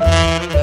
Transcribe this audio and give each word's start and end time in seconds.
Thank 0.00 0.54
you. 0.54 0.59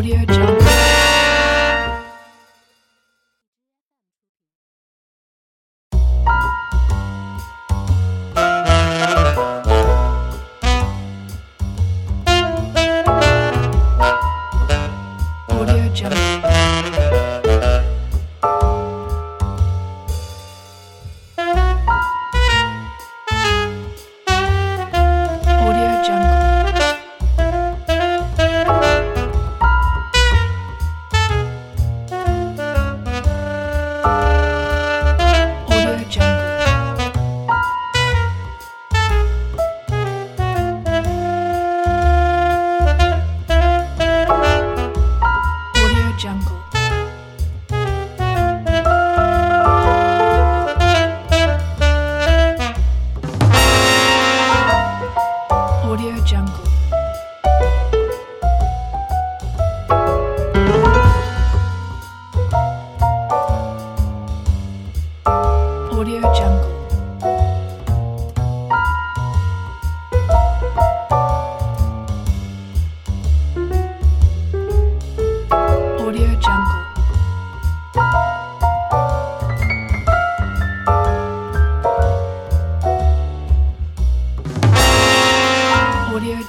Audio 0.00 0.16
Jungle. 0.16 0.49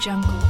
Jungle. 0.02 0.41